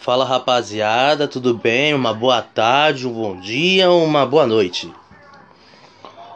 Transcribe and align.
Fala 0.00 0.24
rapaziada, 0.24 1.28
tudo 1.28 1.52
bem? 1.52 1.92
Uma 1.92 2.14
boa 2.14 2.40
tarde, 2.40 3.06
um 3.06 3.12
bom 3.12 3.38
dia, 3.38 3.90
uma 3.90 4.24
boa 4.24 4.46
noite. 4.46 4.90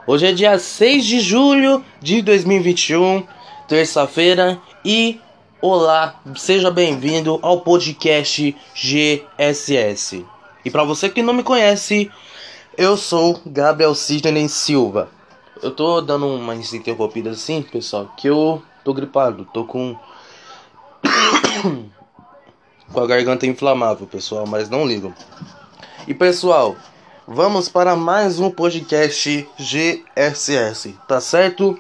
Hoje 0.07 0.27
é 0.27 0.33
dia 0.33 0.59
6 0.59 1.03
de 1.07 1.19
julho 1.21 1.83
de 1.99 2.21
2021, 2.21 3.27
terça-feira, 3.67 4.61
e 4.85 5.19
olá, 5.63 6.21
seja 6.37 6.71
bem-vindo 6.71 7.39
ao 7.41 7.63
podcast 7.63 8.55
GSS. 8.75 10.27
E 10.63 10.71
para 10.71 10.85
você 10.85 11.09
que 11.09 11.23
não 11.23 11.33
me 11.33 11.43
conhece, 11.43 12.11
eu 12.77 12.99
sou 12.99 13.41
Gabriel 13.47 13.95
Sidney 13.95 14.47
Silva. 14.47 15.09
Eu 15.63 15.71
tô 15.71 16.03
dando 16.03 16.27
umas 16.27 16.75
interrompidas 16.75 17.39
assim, 17.39 17.63
pessoal, 17.63 18.13
que 18.15 18.29
eu 18.29 18.63
tô 18.85 18.93
gripado, 18.93 19.49
tô 19.55 19.65
com 19.65 19.97
com 22.93 23.01
a 23.01 23.07
garganta 23.07 23.47
inflamável, 23.47 24.07
pessoal, 24.07 24.47
mas 24.47 24.69
não 24.69 24.87
ligam. 24.87 25.15
E 26.07 26.15
pessoal, 26.15 26.77
vamos 27.27 27.69
para 27.69 27.97
mais 27.97 28.39
um 28.39 28.51
podcast 28.51 29.49
GSS, 29.59 30.95
tá 31.09 31.21
certo? 31.21 31.79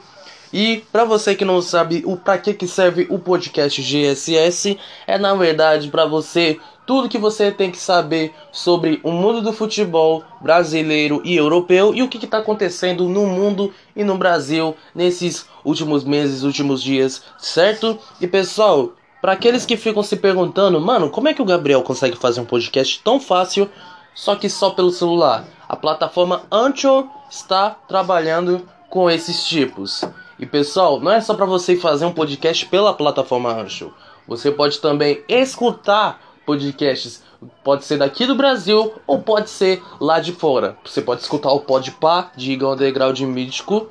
E 0.52 0.84
para 0.92 1.05
você 1.05 1.34
que 1.34 1.45
não 1.45 1.61
sabe 1.61 2.05
o 2.06 2.16
para 2.16 2.38
que 2.38 2.55
que 2.55 2.69
serve 2.69 3.06
o 3.11 3.19
podcast 3.19 3.83
GSS, 3.83 4.78
é 5.06 5.19
na 5.19 5.34
verdade 5.34 5.88
para 5.88 6.06
você 6.06 6.61
tudo 6.87 7.09
que 7.09 7.19
você 7.19 7.50
tem 7.50 7.70
que 7.70 7.78
saber 7.78 8.33
sobre 8.52 9.00
o 9.02 9.11
mundo 9.11 9.41
do 9.41 9.52
futebol 9.52 10.23
brasileiro 10.41 11.20
e 11.25 11.34
europeu 11.34 11.95
e 11.95 12.02
o 12.02 12.09
que 12.09 12.25
está 12.25 12.39
acontecendo 12.39 13.09
no 13.09 13.27
mundo 13.27 13.73
e 13.97 14.05
no 14.05 14.16
Brasil 14.16 14.77
nesses 14.95 15.47
últimos 15.64 16.05
meses, 16.05 16.42
últimos 16.42 16.83
dias, 16.83 17.23
certo? 17.39 17.98
E 18.20 18.27
pessoal, 18.27 18.92
para 19.24 19.33
aqueles 19.33 19.64
que 19.64 19.78
ficam 19.78 20.02
se 20.02 20.16
perguntando, 20.16 20.78
mano, 20.78 21.09
como 21.09 21.28
é 21.28 21.33
que 21.33 21.41
o 21.41 21.46
Gabriel 21.46 21.83
consegue 21.83 22.14
fazer 22.14 22.42
um 22.42 22.45
podcast 22.45 23.01
tão 23.02 23.19
fácil, 23.19 23.70
só 24.14 24.37
que 24.37 24.50
só 24.50 24.69
pelo 24.69 24.91
celular? 24.91 25.47
A 25.67 25.75
plataforma 25.75 26.42
Anchor 26.53 27.08
está 27.30 27.70
trabalhando 27.70 28.69
com 28.91 29.11
esses 29.11 29.47
tipos. 29.47 30.05
E 30.39 30.45
pessoal, 30.45 31.00
não 31.00 31.11
é 31.11 31.22
só 31.22 31.33
para 31.33 31.47
você 31.47 31.75
fazer 31.75 32.05
um 32.05 32.12
podcast 32.12 32.67
pela 32.67 32.92
plataforma 32.92 33.50
Anchor. 33.50 33.92
Você 34.28 34.50
pode 34.50 34.78
também 34.78 35.25
escutar 35.27 36.20
podcasts. 36.45 37.22
Pode 37.64 37.86
ser 37.86 37.97
daqui 37.97 38.27
do 38.27 38.34
Brasil 38.34 38.92
ou 39.06 39.22
pode 39.22 39.48
ser 39.48 39.83
lá 39.98 40.20
de 40.20 40.33
fora. 40.33 40.77
Você 40.84 41.00
pode 41.00 41.22
escutar 41.22 41.50
o 41.50 41.61
Podpah 41.61 42.30
de 42.36 42.52
Igão 42.52 42.72
Underground 42.72 43.19
Mítico 43.20 43.89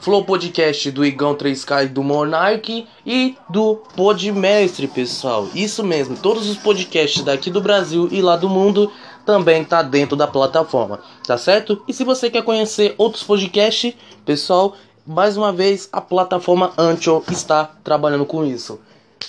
Flow 0.00 0.24
Podcast 0.24 0.90
do 0.92 1.04
Igão 1.04 1.34
3K 1.34 1.88
do 1.88 2.02
Monark 2.02 2.86
e 3.04 3.36
do 3.50 3.76
Podmestre, 3.96 4.86
pessoal. 4.86 5.48
Isso 5.54 5.82
mesmo, 5.82 6.16
todos 6.16 6.48
os 6.48 6.56
podcasts 6.56 7.22
daqui 7.22 7.50
do 7.50 7.60
Brasil 7.60 8.08
e 8.10 8.22
lá 8.22 8.36
do 8.36 8.48
mundo 8.48 8.92
também 9.26 9.64
tá 9.64 9.82
dentro 9.82 10.16
da 10.16 10.26
plataforma, 10.26 11.00
tá 11.26 11.36
certo? 11.36 11.82
E 11.88 11.92
se 11.92 12.04
você 12.04 12.30
quer 12.30 12.42
conhecer 12.42 12.94
outros 12.96 13.24
podcasts, 13.24 13.94
pessoal, 14.24 14.76
mais 15.04 15.36
uma 15.36 15.52
vez 15.52 15.88
a 15.92 16.00
plataforma 16.00 16.72
Ancho 16.78 17.22
está 17.30 17.64
trabalhando 17.82 18.24
com 18.24 18.44
isso. 18.44 18.80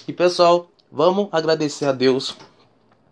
E 0.08 0.14
pessoal, 0.14 0.70
vamos 0.92 1.30
agradecer 1.31 1.86
a 1.86 1.92
Deus 1.92 2.36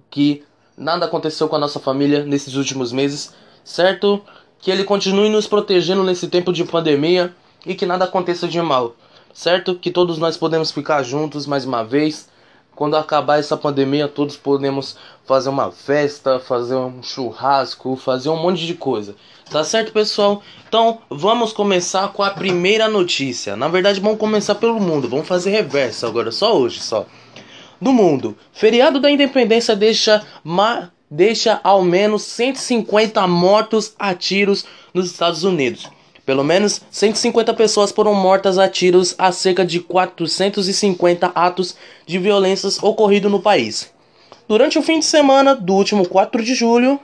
que 0.10 0.44
nada 0.78 1.06
aconteceu 1.06 1.50
com 1.50 1.56
a 1.56 1.60
nossa 1.60 1.80
família 1.80 2.24
nesses 2.24 2.54
últimos 2.54 2.92
meses, 2.92 3.34
certo? 3.64 4.22
Que 4.60 4.70
ele 4.70 4.84
continue 4.84 5.30
nos 5.30 5.48
protegendo 5.48 6.04
nesse 6.04 6.28
tempo 6.28 6.54
de 6.54 6.64
pandemia 6.64 7.36
e 7.68 7.76
que 7.76 7.86
nada 7.86 8.06
aconteça 8.06 8.48
de 8.48 8.62
mal, 8.62 8.96
certo? 9.34 9.76
Que 9.76 9.92
todos 9.92 10.18
nós 10.18 10.38
podemos 10.38 10.72
ficar 10.72 11.04
juntos 11.04 11.46
mais 11.46 11.66
uma 11.66 11.84
vez. 11.84 12.30
Quando 12.74 12.96
acabar 12.96 13.40
essa 13.40 13.58
pandemia, 13.58 14.08
todos 14.08 14.38
podemos 14.38 14.98
fazer 15.26 15.50
uma 15.50 15.72
festa, 15.72 16.40
fazer 16.40 16.76
um 16.76 17.02
churrasco, 17.02 17.96
fazer 17.96 18.30
um 18.30 18.38
monte 18.38 18.66
de 18.66 18.76
coisa. 18.76 19.16
Tá 19.50 19.64
certo, 19.64 19.92
pessoal? 19.92 20.44
Então, 20.68 21.00
vamos 21.10 21.52
começar 21.52 22.08
com 22.14 22.22
a 22.22 22.30
primeira 22.30 22.88
notícia. 22.88 23.56
Na 23.56 23.68
verdade, 23.68 24.00
vamos 24.00 24.20
começar 24.20 24.56
pelo 24.56 24.80
mundo. 24.80 25.10
Vamos 25.10 25.28
fazer 25.28 25.50
reversa 25.50 26.08
agora, 26.08 26.32
só 26.32 26.56
hoje, 26.56 26.80
só. 26.80 27.06
Do 27.82 27.92
mundo. 27.92 28.38
Feriado 28.54 29.00
da 29.00 29.10
Independência 29.10 29.76
deixa 29.76 30.24
ma 30.44 30.92
deixa 31.10 31.60
ao 31.64 31.82
menos 31.82 32.24
150 32.24 33.26
mortos 33.28 33.96
a 33.98 34.14
tiros 34.14 34.66
nos 34.94 35.10
Estados 35.10 35.44
Unidos. 35.44 35.90
Pelo 36.28 36.44
menos 36.44 36.82
150 36.92 37.54
pessoas 37.54 37.90
foram 37.90 38.14
mortas 38.14 38.58
a 38.58 38.68
tiros 38.68 39.16
a 39.18 39.32
cerca 39.32 39.66
de 39.66 39.80
450 39.80 41.28
atos 41.28 41.78
de 42.06 42.20
violências 42.20 42.84
ocorridos 42.84 43.32
no 43.32 43.42
país. 43.42 43.94
Durante 44.46 44.78
o 44.78 44.82
fim 44.82 45.00
de 45.00 45.06
semana 45.06 45.56
do 45.56 45.74
último 45.74 46.06
4 46.06 46.44
de 46.44 46.54
julho, 46.54 47.00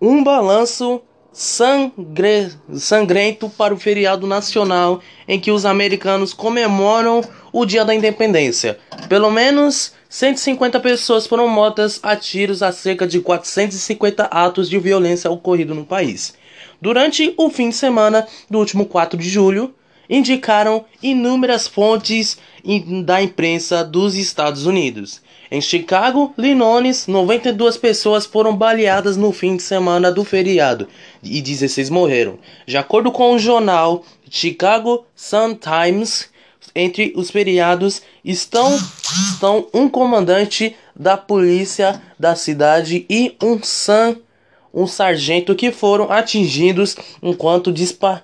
um 0.00 0.22
balanço 0.22 1.02
sangre, 1.32 2.50
sangrento 2.74 3.48
para 3.48 3.72
o 3.72 3.78
feriado 3.78 4.26
nacional 4.26 5.00
em 5.28 5.38
que 5.38 5.50
os 5.50 5.64
americanos 5.64 6.32
comemoram 6.32 7.22
o 7.52 7.64
Dia 7.64 7.84
da 7.84 7.94
Independência. 7.94 8.78
Pelo 9.08 9.30
menos 9.30 9.92
150 10.08 10.80
pessoas 10.80 11.26
foram 11.26 11.48
mortas 11.48 12.00
a 12.02 12.16
tiros 12.16 12.62
a 12.62 12.72
cerca 12.72 13.06
de 13.06 13.20
450 13.20 14.24
atos 14.24 14.68
de 14.68 14.78
violência 14.78 15.30
ocorridos 15.30 15.76
no 15.76 15.84
país. 15.84 16.34
Durante 16.80 17.34
o 17.36 17.50
fim 17.50 17.68
de 17.68 17.76
semana 17.76 18.26
do 18.48 18.58
último 18.58 18.86
4 18.86 19.18
de 19.18 19.28
julho, 19.28 19.74
indicaram 20.08 20.84
inúmeras 21.00 21.68
fontes 21.68 22.38
da 23.04 23.22
imprensa 23.22 23.84
dos 23.84 24.16
Estados 24.16 24.66
Unidos. 24.66 25.22
Em 25.52 25.60
Chicago, 25.60 26.32
Illinois, 26.38 27.08
92 27.08 27.76
pessoas 27.76 28.24
foram 28.24 28.56
baleadas 28.56 29.16
no 29.16 29.32
fim 29.32 29.56
de 29.56 29.64
semana 29.64 30.12
do 30.12 30.24
feriado 30.24 30.86
e 31.20 31.42
16 31.42 31.90
morreram. 31.90 32.38
De 32.64 32.76
acordo 32.76 33.10
com 33.10 33.34
o 33.34 33.38
jornal 33.38 34.04
Chicago 34.30 35.04
Sun-Times, 35.16 36.28
entre 36.72 37.12
os 37.16 37.32
feriados 37.32 38.00
estão, 38.24 38.78
estão 39.32 39.66
um 39.74 39.88
comandante 39.88 40.76
da 40.94 41.16
polícia 41.16 42.00
da 42.16 42.36
cidade 42.36 43.04
e 43.10 43.34
um 43.42 43.60
san, 43.60 44.16
um 44.72 44.86
sargento 44.86 45.56
que 45.56 45.72
foram 45.72 46.12
atingidos 46.12 46.94
enquanto 47.20 47.72
dispa, 47.72 48.22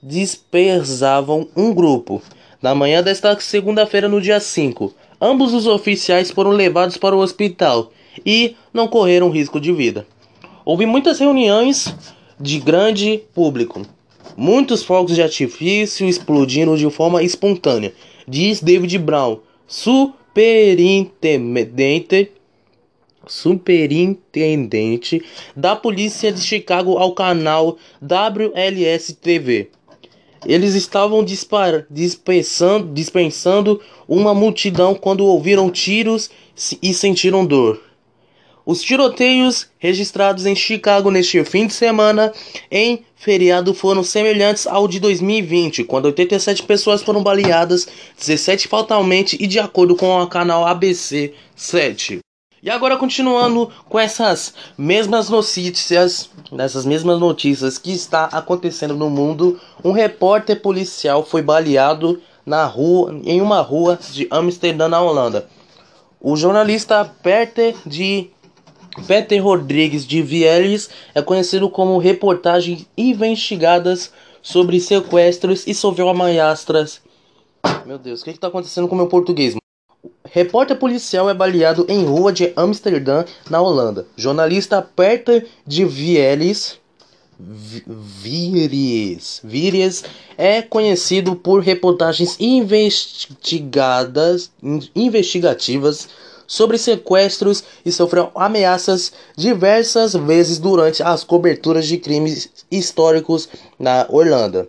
dispersavam 0.00 1.48
um 1.56 1.74
grupo. 1.74 2.22
Na 2.62 2.72
manhã 2.72 3.02
desta 3.02 3.38
segunda-feira, 3.40 4.08
no 4.08 4.20
dia 4.20 4.38
5, 4.38 4.94
ambos 5.20 5.54
os 5.54 5.66
oficiais 5.66 6.30
foram 6.30 6.50
levados 6.50 6.96
para 6.96 7.16
o 7.16 7.20
hospital 7.20 7.92
e 8.24 8.56
não 8.72 8.88
correram 8.88 9.30
risco 9.30 9.60
de 9.60 9.72
vida. 9.72 10.06
Houve 10.64 10.86
muitas 10.86 11.18
reuniões 11.18 11.94
de 12.40 12.58
grande 12.58 13.22
público 13.34 13.82
Muitos 14.40 14.84
fogos 14.84 15.16
de 15.16 15.22
artifício 15.22 16.06
explodiram 16.06 16.76
de 16.76 16.88
forma 16.90 17.24
espontânea, 17.24 17.92
diz 18.24 18.60
David 18.60 18.96
Brown, 18.98 19.40
superintendente 19.66 22.30
superintendente 23.26 25.24
da 25.56 25.74
polícia 25.74 26.30
de 26.30 26.40
Chicago 26.40 26.98
ao 26.98 27.14
canal 27.14 27.76
WLS 28.00 29.12
TV. 29.20 29.70
Eles 30.46 30.74
estavam 30.74 31.24
dispensando, 31.24 32.92
dispensando 32.92 33.80
uma 34.06 34.32
multidão 34.34 34.94
quando 34.94 35.24
ouviram 35.24 35.70
tiros 35.70 36.30
e 36.82 36.94
sentiram 36.94 37.44
dor. 37.44 37.80
Os 38.64 38.82
tiroteios 38.82 39.66
registrados 39.78 40.44
em 40.44 40.54
Chicago 40.54 41.10
neste 41.10 41.42
fim 41.42 41.66
de 41.66 41.72
semana 41.72 42.30
em 42.70 43.02
feriado 43.16 43.72
foram 43.72 44.02
semelhantes 44.02 44.66
ao 44.66 44.86
de 44.86 45.00
2020, 45.00 45.84
quando 45.84 46.04
87 46.04 46.64
pessoas 46.64 47.02
foram 47.02 47.22
baleadas, 47.22 47.88
17 48.18 48.68
fatalmente 48.68 49.38
e 49.40 49.46
de 49.46 49.58
acordo 49.58 49.96
com 49.96 50.20
o 50.20 50.26
canal 50.26 50.66
ABC 50.66 51.32
7. 51.56 52.18
E 52.60 52.68
agora 52.68 52.96
continuando 52.96 53.70
com 53.88 53.98
essas 53.98 54.52
mesmas 54.76 55.28
notícias, 55.28 56.28
nessas 56.50 56.84
mesmas 56.84 57.20
notícias 57.20 57.78
que 57.78 57.92
está 57.92 58.24
acontecendo 58.24 58.94
no 58.94 59.08
mundo, 59.08 59.60
um 59.84 59.92
repórter 59.92 60.60
policial 60.60 61.24
foi 61.24 61.40
baleado 61.40 62.20
na 62.44 62.64
rua, 62.64 63.14
em 63.24 63.40
uma 63.40 63.60
rua 63.60 63.98
de 64.10 64.26
Amsterdã, 64.30 64.88
na 64.88 65.00
Holanda. 65.00 65.48
O 66.20 66.34
jornalista 66.34 67.04
Peter 67.22 67.76
de 67.86 68.30
Peter 69.06 69.40
Rodrigues 69.40 70.04
de 70.04 70.20
Vieles 70.20 70.90
é 71.14 71.22
conhecido 71.22 71.70
como 71.70 71.98
reportagens 71.98 72.86
investigadas 72.96 74.12
sobre 74.42 74.80
sequestros 74.80 75.64
e 75.64 75.74
sobre 75.74 76.02
ameaças. 76.02 77.00
Meu 77.86 77.98
Deus, 77.98 78.20
o 78.20 78.24
que 78.24 78.30
está 78.30 78.48
acontecendo 78.48 78.88
com 78.88 78.96
o 78.96 78.98
meu 78.98 79.06
português? 79.06 79.54
Repórter 80.30 80.76
policial 80.76 81.28
é 81.28 81.34
baleado 81.34 81.84
em 81.88 82.04
rua 82.04 82.32
de 82.32 82.52
Amsterdã, 82.54 83.24
na 83.50 83.60
Holanda. 83.60 84.06
Jornalista 84.16 84.80
Peter 84.82 85.48
de 85.66 85.84
Vieles 85.84 86.78
Viries. 87.40 89.40
Viries 89.44 90.04
é 90.36 90.60
conhecido 90.60 91.36
por 91.36 91.60
reportagens 91.60 92.36
investigadas, 92.40 94.50
investigativas 94.94 96.08
sobre 96.46 96.78
sequestros 96.78 97.62
e 97.84 97.92
sofreu 97.92 98.30
ameaças 98.34 99.12
diversas 99.36 100.14
vezes 100.14 100.58
durante 100.58 101.02
as 101.02 101.22
coberturas 101.22 101.86
de 101.86 101.98
crimes 101.98 102.50
históricos 102.70 103.48
na 103.78 104.06
Orlando. 104.08 104.66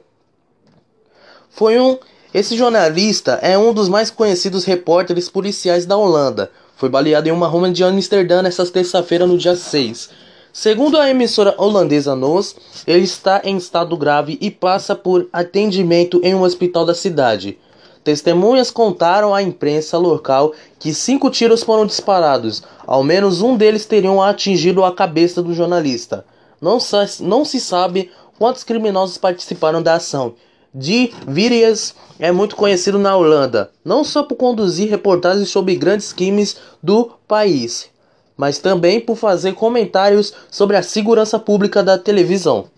Foi 1.49 1.79
um 1.79 1.97
esse 2.31 2.55
jornalista 2.55 3.39
é 3.41 3.57
um 3.57 3.73
dos 3.73 3.89
mais 3.89 4.11
conhecidos 4.11 4.63
repórteres 4.63 5.27
policiais 5.27 5.87
da 5.87 5.97
Holanda. 5.97 6.51
Foi 6.75 6.87
baleado 6.87 7.27
em 7.27 7.31
uma 7.31 7.47
rua 7.47 7.71
de 7.71 7.83
Amsterdã 7.83 8.43
nesta 8.43 8.63
terça-feira, 8.67 9.25
no 9.25 9.35
dia 9.35 9.55
6. 9.55 10.11
Segundo 10.53 10.99
a 10.99 11.09
emissora 11.09 11.55
holandesa 11.57 12.15
NOS, 12.15 12.55
ele 12.85 13.03
está 13.03 13.41
em 13.43 13.57
estado 13.57 13.97
grave 13.97 14.37
e 14.39 14.51
passa 14.51 14.93
por 14.95 15.27
atendimento 15.33 16.21
em 16.23 16.35
um 16.35 16.43
hospital 16.43 16.85
da 16.85 16.93
cidade. 16.93 17.57
Testemunhas 18.03 18.69
contaram 18.69 19.33
à 19.33 19.41
imprensa 19.41 19.97
local 19.97 20.53
que 20.77 20.93
cinco 20.93 21.31
tiros 21.31 21.63
foram 21.63 21.85
disparados. 21.85 22.61
Ao 22.85 23.03
menos 23.03 23.41
um 23.41 23.57
deles 23.57 23.85
teriam 23.85 24.21
atingido 24.21 24.83
a 24.83 24.93
cabeça 24.93 25.41
do 25.41 25.53
jornalista. 25.53 26.23
Não, 26.61 26.77
não 27.21 27.43
se 27.43 27.59
sabe 27.59 28.11
quantos 28.37 28.63
criminosos 28.63 29.17
participaram 29.17 29.81
da 29.81 29.95
ação. 29.95 30.35
De 30.73 31.11
Virias 31.27 31.95
é 32.19 32.31
muito 32.31 32.55
conhecido 32.55 32.99
na 32.99 33.15
Holanda, 33.15 33.71
não 33.83 34.03
só 34.03 34.23
por 34.23 34.35
conduzir 34.35 34.89
reportagens 34.89 35.49
sobre 35.49 35.75
grandes 35.75 36.13
crimes 36.13 36.57
do 36.81 37.11
país, 37.27 37.89
mas 38.37 38.59
também 38.59 38.99
por 38.99 39.15
fazer 39.15 39.53
comentários 39.53 40.33
sobre 40.51 40.77
a 40.77 40.83
segurança 40.83 41.39
pública 41.39 41.81
da 41.81 41.97
televisão. 41.97 42.69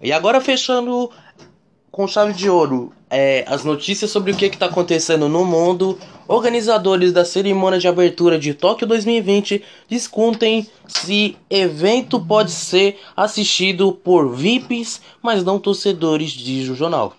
E 0.00 0.12
agora 0.12 0.40
fechando 0.40 1.10
com 1.90 2.06
chave 2.06 2.32
de 2.32 2.48
ouro 2.48 2.92
é, 3.10 3.44
as 3.46 3.64
notícias 3.64 4.10
sobre 4.10 4.32
o 4.32 4.36
que 4.36 4.46
está 4.46 4.66
acontecendo 4.66 5.28
no 5.28 5.44
mundo. 5.44 5.98
Organizadores 6.28 7.10
da 7.10 7.24
cerimônia 7.24 7.78
de 7.78 7.88
abertura 7.88 8.38
de 8.38 8.52
Tóquio 8.52 8.86
2020 8.86 9.64
discutem 9.88 10.66
se 10.86 11.34
evento 11.48 12.20
pode 12.20 12.50
ser 12.50 12.98
assistido 13.16 13.92
por 13.92 14.28
VIPs, 14.34 15.00
mas 15.22 15.42
não 15.42 15.58
torcedores, 15.58 16.32
diz 16.32 16.68
o 16.68 16.74
jornal. 16.74 17.14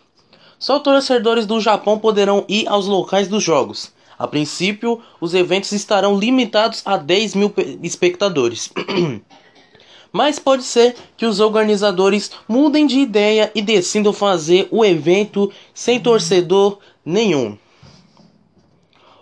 Só 0.59 0.77
torcedores 0.77 1.47
do 1.47 1.59
Japão 1.59 1.97
poderão 1.97 2.45
ir 2.47 2.67
aos 2.67 2.85
locais 2.85 3.27
dos 3.27 3.41
jogos. 3.41 3.91
A 4.17 4.27
princípio, 4.27 5.01
os 5.19 5.33
eventos 5.33 5.71
estarão 5.71 6.19
limitados 6.19 6.83
a 6.85 6.95
10 6.95 7.33
mil 7.33 7.51
espectadores. 7.81 8.71
Mas 10.13 10.37
pode 10.37 10.61
ser 10.61 10.95
que 11.17 11.25
os 11.25 11.39
organizadores 11.39 12.29
mudem 12.47 12.85
de 12.85 12.99
ideia 12.99 13.49
e 13.55 13.61
decidam 13.63 14.13
fazer 14.13 14.67
o 14.69 14.85
evento 14.85 15.51
sem 15.73 15.99
torcedor 15.99 16.77
nenhum. 17.03 17.57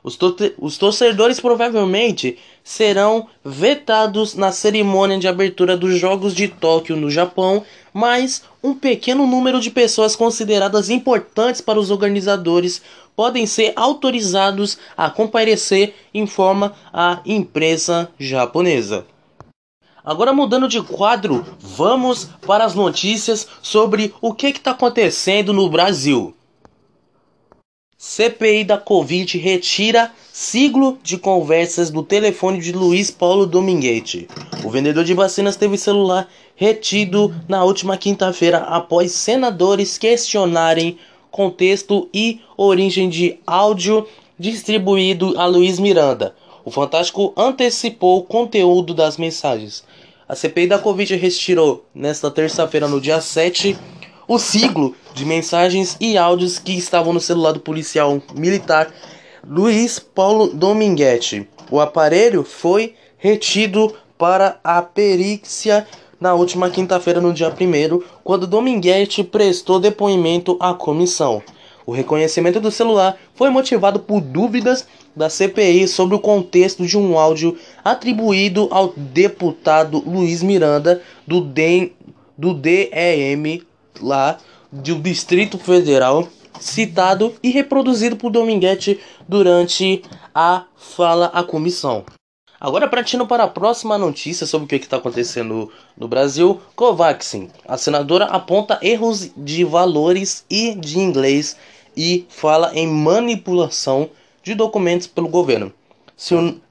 Os, 0.08 0.16
to 0.16 0.34
os 0.58 0.78
torcedores 0.78 1.38
provavelmente 1.38 2.38
serão 2.64 3.28
vetados 3.44 4.36
na 4.36 4.54
cerimônia 4.54 5.20
de 5.20 5.28
abertura 5.28 5.76
dos 5.76 6.00
Jogos 6.00 6.34
de 6.34 6.48
Tóquio 6.48 6.96
no 6.96 7.12
Japão, 7.12 7.62
mas 7.94 8.42
um 8.64 8.74
pequeno 8.74 9.28
número 9.28 9.60
de 9.60 9.70
pessoas 9.70 10.16
consideradas 10.16 10.90
importantes 10.90 11.60
para 11.60 11.78
os 11.78 11.92
organizadores 11.92 12.82
podem 13.18 13.46
ser 13.46 13.74
autorizados 13.76 14.78
a 14.96 15.10
comparecer, 15.10 15.94
informa 16.14 16.74
a 16.94 17.20
imprensa 17.26 18.10
japonesa. 18.18 19.06
Agora 20.06 20.32
mudando 20.32 20.70
de 20.70 20.82
quadro, 20.82 21.46
vamos 21.60 22.30
para 22.46 22.64
as 22.64 22.74
notícias 22.74 23.46
sobre 23.62 24.14
o 24.22 24.34
que 24.34 24.48
está 24.48 24.72
acontecendo 24.72 25.52
no 25.52 25.70
Brasil. 25.70 26.37
CPI 28.00 28.64
da 28.64 28.78
Covid 28.78 29.40
retira 29.40 30.12
siglo 30.32 31.00
de 31.02 31.18
conversas 31.18 31.90
do 31.90 32.04
telefone 32.04 32.60
de 32.60 32.72
Luiz 32.72 33.10
Paulo 33.10 33.48
Dominguete. 33.48 34.28
O 34.64 34.70
vendedor 34.70 35.04
de 35.04 35.16
vacinas 35.16 35.56
teve 35.56 35.80
celular 35.80 36.30
retido 36.56 37.34
na 37.50 37.64
última 37.64 37.98
quinta-feira 37.98 38.60
após 38.60 39.14
senadores 39.14 39.98
questionarem 39.98 41.00
contexto 41.32 42.08
e 42.14 42.40
origem 42.56 43.10
de 43.10 43.40
áudio 43.48 44.08
distribuído 44.38 45.34
a 45.36 45.48
Luiz 45.48 45.80
Miranda. 45.80 46.36
O 46.64 46.70
Fantástico 46.70 47.34
antecipou 47.36 48.20
o 48.20 48.24
conteúdo 48.24 48.94
das 48.94 49.18
mensagens. 49.18 49.84
A 50.30 50.36
CPI 50.36 50.68
da 50.68 50.78
Covid 50.78 51.16
retirou, 51.16 51.84
nesta 51.96 52.30
terça-feira, 52.30 52.88
no 52.88 53.02
dia 53.02 53.20
7, 53.20 53.76
o 54.28 54.38
siglo 54.38 54.94
de 55.14 55.26
mensagens 55.26 55.96
e 56.02 56.18
áudios 56.18 56.60
que 56.60 56.74
estavam 56.74 57.14
no 57.14 57.20
celular 57.20 57.54
do 57.54 57.62
policial 57.62 58.22
militar 58.36 58.94
Luiz 59.48 60.00
Paulo 60.00 60.48
Dominguete. 60.48 61.48
O 61.72 61.80
aparelho 61.80 62.44
foi 62.44 62.94
retido 63.18 63.94
para 64.18 64.60
a 64.64 64.82
perícia 64.82 65.88
na 66.20 66.34
última 66.34 66.70
quinta-feira, 66.70 67.22
no 67.22 67.32
dia 67.32 67.50
1, 67.50 68.02
quando 68.24 68.48
Dominguete 68.48 69.24
prestou 69.24 69.80
depoimento 69.80 70.58
à 70.60 70.74
comissão. 70.74 71.42
O 71.86 71.94
reconhecimento 71.94 72.60
do 72.60 72.70
celular 72.70 73.18
foi 73.34 73.50
motivado 73.50 74.00
por 74.00 74.20
dúvidas 74.20 74.86
da 75.16 75.30
CPI 75.30 75.88
sobre 75.88 76.16
o 76.16 76.20
contexto 76.20 76.86
de 76.86 76.98
um 76.98 77.18
áudio 77.18 77.58
atribuído 77.84 78.68
ao 78.72 78.94
deputado 78.98 80.04
Luiz 80.06 80.44
Miranda 80.44 81.02
do, 81.26 81.40
DEM, 81.40 81.94
do 82.38 82.54
DEM 82.54 83.62
lá 84.02 84.38
do 84.72 84.96
Distrito 84.96 85.58
Federal, 85.58 86.28
citado 86.60 87.34
e 87.42 87.50
reproduzido 87.50 88.16
por 88.16 88.32
Dominguete 88.32 89.00
durante 89.28 90.02
a 90.34 90.66
fala 90.76 91.28
à 91.28 91.44
comissão. 91.44 92.04
Agora, 92.60 92.88
partindo 92.88 93.28
para 93.28 93.44
a 93.44 93.48
próxima 93.48 94.00
notícia 94.00 94.48
sobre 94.48 94.66
o 94.66 94.68
que 94.68 94.76
está 94.78 94.98
acontecendo 94.98 95.72
no 95.96 96.08
Brasil, 96.08 96.60
Covaxin. 96.76 97.50
A 97.68 97.78
senadora 97.78 98.26
aponta 98.26 98.80
erros 98.82 99.30
de 99.38 99.64
valores 99.64 100.44
e 100.50 100.74
de 100.74 100.98
inglês 100.98 101.56
e 101.96 102.26
fala 102.30 102.72
em 102.74 102.88
manipulação 102.88 104.10
de 104.42 104.56
documentos 104.56 105.06
pelo 105.06 105.28
governo. 105.28 105.72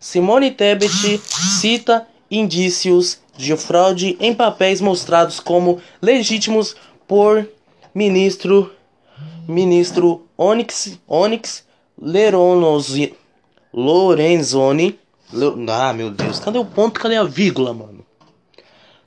Simone 0.00 0.50
Tebet 0.50 1.20
cita 1.60 2.06
indícios 2.28 3.20
de 3.36 3.56
fraude 3.56 4.16
em 4.18 4.34
papéis 4.34 4.80
mostrados 4.80 5.38
como 5.38 5.80
legítimos 6.02 6.74
por 7.06 7.48
ministro 7.94 8.72
ministro 9.48 10.26
Onyx 10.36 10.98
Onyx 11.06 11.64
Leronozi, 12.00 13.14
Lorenzoni. 13.72 14.98
Ah, 15.70 15.92
meu 15.92 16.10
Deus, 16.10 16.38
cadê 16.38 16.58
o 16.58 16.64
ponto? 16.64 17.00
Cadê 17.00 17.16
a 17.16 17.24
vírgula, 17.24 17.72
mano? 17.72 18.04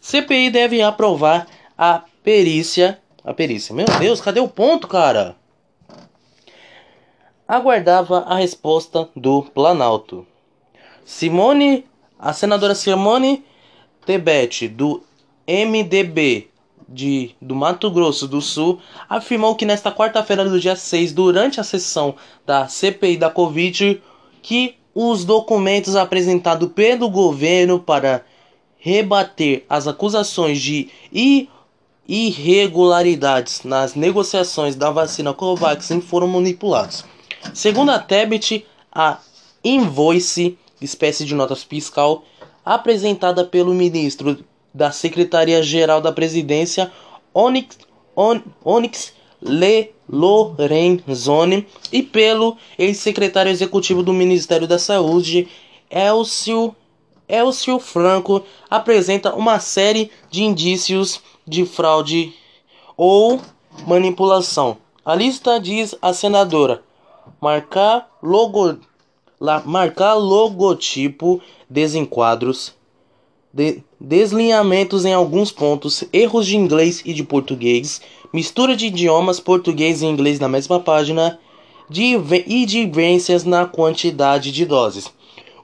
CPI 0.02 0.50
deve 0.50 0.82
aprovar 0.82 1.48
a 1.78 2.04
perícia. 2.24 3.00
A 3.24 3.34
perícia. 3.34 3.76
Meu 3.76 3.86
Deus, 4.00 4.20
cadê 4.22 4.40
o 4.40 4.48
ponto, 4.48 4.88
cara? 4.88 5.36
aguardava 7.50 8.20
a 8.28 8.36
resposta 8.36 9.10
do 9.16 9.42
Planalto. 9.42 10.28
Simone, 11.04 11.84
a 12.20 12.32
senadora 12.32 12.76
Simone 12.76 13.44
Tebet, 14.06 14.68
do 14.68 15.04
MDB 15.48 16.49
de, 16.92 17.36
do 17.42 17.56
Mato 17.56 17.90
Grosso 17.92 18.28
do 18.28 18.42
Sul, 18.42 18.80
afirmou 19.08 19.56
que 19.56 19.66
nesta 19.66 19.92
quarta-feira 19.92 20.48
do 20.48 20.60
dia 20.60 20.76
6, 20.76 21.14
durante 21.14 21.60
a 21.60 21.64
sessão 21.64 22.16
da 22.46 22.68
CPI 22.68 23.18
da 23.18 23.30
Covid, 23.30 24.02
que 24.42 24.76
os 24.94 25.24
documentos 25.24 25.96
apresentados 25.96 26.72
pelo 26.74 27.10
governo 27.10 27.80
para 27.80 28.26
rebater 28.78 29.66
as 29.70 29.88
acusações 29.88 30.60
de 30.60 30.90
irregularidades 32.08 33.64
nas 33.64 33.94
negociações 33.94 34.76
da 34.76 34.90
vacina 34.90 35.34
Covaxin 35.34 36.02
foram 36.02 36.28
manipulados. 36.28 37.06
Segundo 37.54 37.92
a 37.92 38.00
Tebet, 38.00 38.66
a 38.92 39.20
invoice, 39.64 40.58
espécie 40.82 41.24
de 41.24 41.36
nota 41.36 41.56
fiscal, 41.56 42.24
apresentada 42.66 43.44
pelo 43.46 43.74
ministro 43.74 44.44
da 44.74 44.92
Secretaria-Geral 44.92 46.02
da 46.02 46.12
Presidência, 46.12 46.92
Onyx, 47.34 47.78
On, 48.16 48.42
Onyx 48.64 49.14
Le 49.42 49.92
Lorenzoni, 50.10 51.68
e 51.92 52.04
pelo 52.04 52.58
ex-secretário 52.78 53.52
executivo 53.52 54.04
do 54.04 54.12
Ministério 54.12 54.68
da 54.68 54.78
Saúde, 54.78 55.48
Elcio, 55.90 56.76
Elcio 57.28 57.80
Franco, 57.80 58.44
apresenta 58.70 59.34
uma 59.36 59.60
série 59.60 60.12
de 60.30 60.44
indícios 60.44 61.22
de 61.48 61.66
fraude 61.66 62.34
ou 62.98 63.40
manipulação. 63.88 64.78
A 65.06 65.16
lista 65.16 65.60
diz 65.60 65.96
a 66.02 66.12
senadora 66.14 66.84
marcar, 67.42 68.10
logo, 68.22 68.78
la, 69.40 69.62
marcar 69.62 70.16
logotipo, 70.16 71.42
desenquadros, 71.70 72.74
de 73.54 73.84
deslinhamentos 74.00 75.06
em 75.06 75.14
alguns 75.14 75.52
pontos, 75.52 76.04
erros 76.14 76.46
de 76.46 76.56
inglês 76.56 77.02
e 77.04 77.14
de 77.14 77.24
português, 77.24 78.02
mistura 78.32 78.76
de 78.76 78.86
idiomas 78.86 79.40
português 79.40 80.02
e 80.02 80.06
inglês 80.06 80.40
na 80.40 80.48
mesma 80.48 80.80
página 80.80 81.40
e 81.92 82.66
divergências 82.66 83.44
na 83.44 83.66
quantidade 83.66 84.52
de 84.52 84.66
doses. 84.66 85.12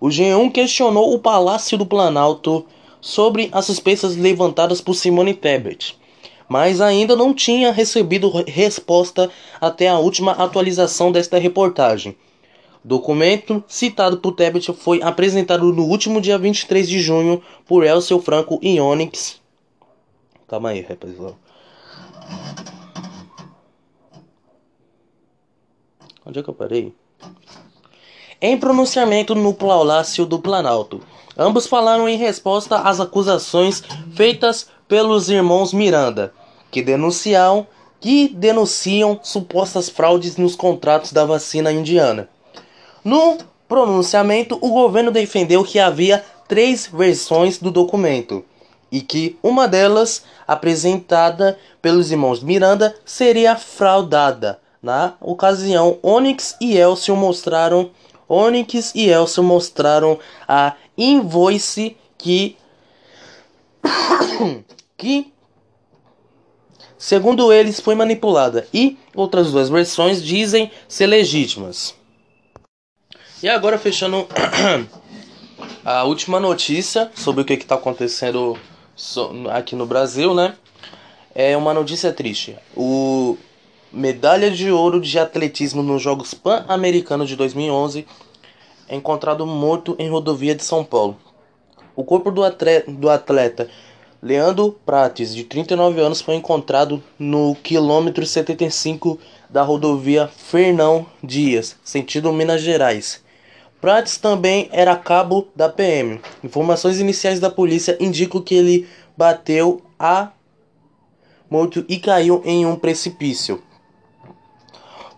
O 0.02 0.08
G1 0.08 0.52
questionou 0.52 1.14
o 1.14 1.20
Palácio 1.20 1.78
do 1.78 1.86
Planalto 1.86 2.66
sobre 3.00 3.50
as 3.52 3.66
suspeitas 3.66 4.18
levantadas 4.18 4.82
por 4.82 4.96
Simone 4.96 5.36
Tebet, 5.36 5.96
mas 6.50 6.82
ainda 6.82 7.16
não 7.16 7.34
tinha 7.34 7.72
recebido 7.72 8.32
resposta 8.48 9.30
até 9.62 9.88
a 9.88 10.00
última 10.00 10.32
atualização 10.32 11.12
desta 11.12 11.38
reportagem. 11.38 12.16
Documento 12.86 13.64
citado 13.68 14.18
por 14.18 14.34
Tebet 14.34 14.72
foi 14.72 15.02
apresentado 15.02 15.74
no 15.74 15.86
último 15.86 16.22
dia 16.22 16.38
23 16.38 16.88
de 16.88 17.02
junho 17.02 17.42
por 17.66 17.84
Elcio 17.84 18.22
Franco 18.22 18.60
e 18.62 18.80
Onyx. 18.80 19.42
Calma 20.48 20.70
aí, 20.70 20.82
rapaziada. 20.82 21.34
Onde 26.24 26.38
é 26.38 26.44
que 26.44 26.48
eu 26.48 26.54
parei? 26.54 26.94
Em 28.40 28.56
pronunciamento 28.56 29.34
no 29.34 29.52
Palácio 29.52 30.24
do 30.24 30.38
Planalto, 30.38 31.02
ambos 31.36 31.66
falaram 31.66 32.08
em 32.08 32.18
resposta 32.18 32.78
às 32.78 33.00
acusações 33.00 33.82
feitas 34.14 34.70
pelos 34.88 35.28
irmãos 35.28 35.74
Miranda, 35.74 36.32
que 36.70 36.84
denunciam 36.84 37.66
que 38.00 38.28
denunciam 38.28 39.20
supostas 39.24 39.90
fraudes 39.90 40.38
nos 40.38 40.56
contratos 40.56 41.12
da 41.12 41.26
vacina 41.26 41.72
indiana. 41.72 42.30
No 43.06 43.38
pronunciamento, 43.68 44.58
o 44.60 44.70
governo 44.70 45.12
defendeu 45.12 45.64
que 45.64 45.78
havia 45.78 46.26
três 46.48 46.88
versões 46.88 47.60
do 47.60 47.70
documento 47.70 48.44
e 48.92 49.00
que 49.00 49.38
uma 49.44 49.68
delas, 49.68 50.24
apresentada 50.48 51.56
pelos 51.84 52.10
irmãos 52.10 52.42
Miranda, 52.42 52.96
seria 53.06 53.56
fraudada. 53.56 54.60
Na 54.82 55.14
ocasião, 55.22 56.00
Onyx 56.02 56.58
e 56.60 56.76
Elcio 56.76 57.16
mostraram 57.16 57.92
Onyx 58.28 58.92
e 58.96 59.08
Elcio 59.08 59.44
mostraram 59.44 60.18
a 60.48 60.74
invoice 60.98 61.96
que 62.18 62.58
que 64.98 65.32
segundo 66.98 67.54
eles 67.54 67.80
foi 67.80 67.94
manipulada 67.94 68.68
e 68.74 68.98
outras 69.16 69.52
duas 69.52 69.70
versões 69.70 70.24
dizem 70.24 70.72
ser 70.88 71.06
legítimas. 71.06 71.94
E 73.44 73.50
agora 73.50 73.78
fechando 73.78 74.26
a 75.84 76.06
última 76.06 76.40
notícia 76.40 77.12
sobre 77.14 77.42
o 77.42 77.46
que 77.46 77.54
está 77.54 77.76
acontecendo 77.76 78.58
aqui 79.52 79.76
no 79.76 79.86
Brasil, 79.86 80.34
né? 80.34 80.56
É 81.34 81.56
uma 81.58 81.74
notícia 81.74 82.14
triste. 82.14 82.56
O 82.76 83.38
medalha 83.92 84.50
de 84.50 84.72
ouro 84.72 85.02
de 85.02 85.20
atletismo 85.20 85.84
nos 85.84 86.02
Jogos 86.02 86.34
Pan-Americanos 86.34 87.28
de 87.28 87.36
2011 87.36 88.08
é 88.88 88.96
encontrado 88.96 89.46
morto 89.46 89.98
em 90.00 90.10
rodovia 90.10 90.56
de 90.56 90.64
São 90.64 90.84
Paulo. 90.86 91.18
O 91.94 92.06
corpo 92.06 92.32
do 92.32 92.42
atleta, 92.42 92.90
do 92.90 93.10
atleta 93.10 93.70
Leandro 94.24 94.80
Prates, 94.86 95.36
de 95.36 95.44
39 95.44 96.00
anos, 96.00 96.22
foi 96.22 96.36
encontrado 96.36 97.04
no 97.20 97.54
quilômetro 97.56 98.26
75 98.26 99.20
da 99.50 99.62
rodovia 99.62 100.28
Fernão 100.28 101.06
Dias, 101.22 101.76
sentido 101.84 102.32
Minas 102.32 102.62
Gerais. 102.62 103.25
Prates 103.82 104.18
também 104.18 104.70
era 104.72 104.96
cabo 104.96 105.48
da 105.56 105.70
PM. 105.70 106.20
Informações 106.44 107.00
iniciais 107.00 107.40
da 107.40 107.50
polícia 107.50 107.98
indicam 108.00 108.42
que 108.42 108.56
ele 108.56 108.88
bateu 109.16 109.82
a 110.00 110.32
morto 111.50 111.86
e 111.88 112.00
caiu 112.00 112.42
em 112.46 112.66
um 112.66 112.76
precipício. 112.76 113.62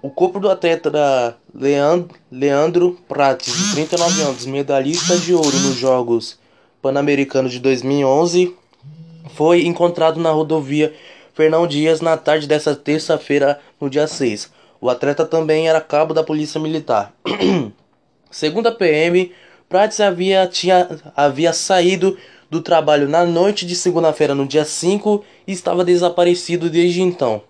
O 0.01 0.09
corpo 0.09 0.39
do 0.39 0.49
atleta 0.49 1.37
Leandro, 2.31 2.97
Prates, 3.07 3.53
de 3.53 3.71
39 3.73 4.21
anos, 4.21 4.45
medalhista 4.45 5.17
de 5.17 5.33
ouro 5.33 5.59
nos 5.59 5.75
Jogos 5.75 6.37
Pan-Americanos 6.81 7.51
de 7.51 7.59
2011, 7.59 8.55
foi 9.33 9.65
encontrado 9.65 10.19
na 10.19 10.29
rodovia 10.29 10.93
Fernão 11.33 11.65
Dias 11.65 12.01
na 12.01 12.15
tarde 12.17 12.47
dessa 12.47 12.75
terça-feira, 12.75 13.59
no 13.81 13.89
dia 13.89 14.07
6. 14.07 14.51
O 14.79 14.89
atleta 14.89 15.25
também 15.25 15.67
era 15.67 15.81
cabo 15.81 16.13
da 16.13 16.23
Polícia 16.23 16.59
Militar. 16.59 17.13
Segundo 18.29 18.67
a 18.67 18.71
PM, 18.71 19.31
Prates 19.69 19.99
havia, 19.99 20.47
tinha, 20.47 20.87
havia 21.15 21.51
saído 21.51 22.17
do 22.49 22.61
trabalho 22.61 23.09
na 23.09 23.25
noite 23.25 23.65
de 23.65 23.75
segunda-feira, 23.75 24.33
no 24.33 24.47
dia 24.47 24.63
5, 24.63 25.23
e 25.45 25.51
estava 25.51 25.83
desaparecido 25.83 26.69
desde 26.69 27.01
então. 27.01 27.41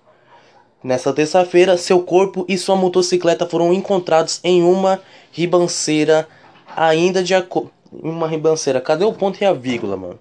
Nessa 0.83 1.13
terça-feira, 1.13 1.77
seu 1.77 2.01
corpo 2.01 2.45
e 2.47 2.57
sua 2.57 2.75
motocicleta 2.75 3.45
foram 3.45 3.73
encontrados 3.73 4.39
em 4.43 4.63
uma 4.63 5.01
ribanceira, 5.31 6.27
ainda 6.75 7.23
de 7.23 7.35
acordo. 7.35 7.71
Uma 7.91 8.27
ribanceira. 8.27 8.81
Cadê 8.81 9.05
o 9.05 9.13
ponto 9.13 9.41
e 9.41 9.45
a 9.45 9.53
vírgula, 9.53 9.95
mano? 9.95 10.19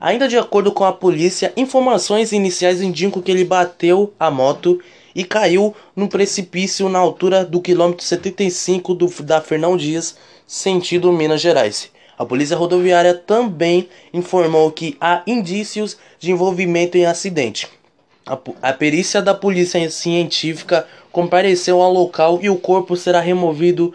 Ainda 0.00 0.28
de 0.28 0.36
acordo 0.36 0.72
com 0.72 0.84
a 0.84 0.92
polícia, 0.92 1.52
informações 1.56 2.32
iniciais 2.32 2.80
indicam 2.82 3.22
que 3.22 3.30
ele 3.30 3.44
bateu 3.44 4.12
a 4.18 4.30
moto 4.30 4.80
e 5.14 5.24
caiu 5.24 5.74
no 5.94 6.08
precipício 6.08 6.88
na 6.88 6.98
altura 6.98 7.44
do 7.44 7.60
quilômetro 7.60 8.04
75 8.04 8.94
do, 8.94 9.06
da 9.22 9.40
Fernão 9.40 9.76
Dias, 9.76 10.16
sentido 10.46 11.12
Minas 11.12 11.40
Gerais. 11.40 11.90
A 12.18 12.24
polícia 12.24 12.56
rodoviária 12.56 13.14
também 13.14 13.88
informou 14.12 14.70
que 14.70 14.96
há 15.00 15.22
indícios 15.26 15.96
de 16.18 16.30
envolvimento 16.30 16.96
em 16.96 17.06
acidente. 17.06 17.68
A, 18.26 18.38
a 18.62 18.72
perícia 18.72 19.20
da 19.20 19.34
polícia 19.34 19.90
científica 19.90 20.86
compareceu 21.12 21.80
ao 21.82 21.92
local 21.92 22.38
e 22.42 22.48
o 22.48 22.56
corpo 22.56 22.96
será 22.96 23.20
removido 23.20 23.92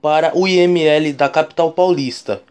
para 0.00 0.36
o 0.36 0.46
IML 0.46 1.12
da 1.12 1.28
capital 1.28 1.72
paulista. 1.72 2.42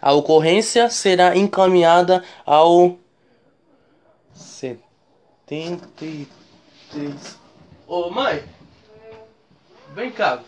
A 0.00 0.12
ocorrência 0.12 0.88
será 0.90 1.36
encaminhada 1.36 2.22
ao 2.44 2.96
73. 5.46 7.38
Ô 7.86 8.10
mãe, 8.10 8.44
vem 9.94 10.10
cá. 10.10 10.42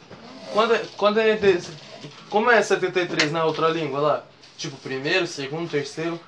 Quando 0.52 0.74
é, 0.74 0.84
quando 0.96 1.20
é 1.20 1.36
desse, 1.36 1.70
como 2.28 2.50
é 2.50 2.60
73 2.60 3.30
na 3.30 3.44
outra 3.44 3.68
língua 3.68 4.00
lá? 4.00 4.26
Tipo, 4.56 4.76
primeiro, 4.78 5.24
segundo, 5.24 5.70
terceiro? 5.70 6.20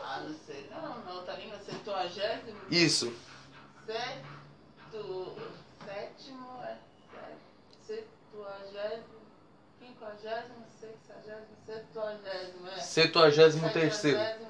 Ah, 0.00 0.20
não 0.20 0.36
sei 0.46 0.70
não. 0.70 1.04
Na 1.04 1.12
outra 1.12 1.34
língua, 1.34 1.58
septuagésimo? 1.58 2.56
Isso. 2.70 3.12
Seto, 3.84 5.36
sétimo, 5.84 6.46
é, 6.62 6.76
septuagésimo, 7.84 9.20
quinquagésimo, 9.80 10.66
sexagésimo, 10.80 11.56
septuagésimo, 11.66 12.68
é. 12.68 12.80
Septuagésimo 12.80 13.70
terceiro. 13.70 14.18
Septuagésimo. 14.18 14.49